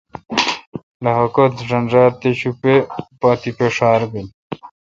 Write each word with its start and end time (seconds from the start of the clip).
لخہ 1.03 1.25
کتہ 1.35 1.61
ݫنݫار 1.69 2.11
تے 2.19 2.29
شوپے 2.39 2.73
تے 3.41 3.49
ڄھار 3.75 4.01
بیل۔ 4.11 4.27